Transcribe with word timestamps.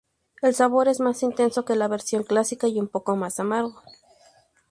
El 0.41 0.55
sabor 0.55 0.87
es 0.87 0.99
más 0.99 1.21
intenso 1.21 1.63
que 1.63 1.75
la 1.75 1.87
versión 1.87 2.23
clásica, 2.23 2.67
y 2.67 2.79
un 2.79 2.87
poco 2.87 3.15
más 3.15 3.39
amargo. 3.39 3.83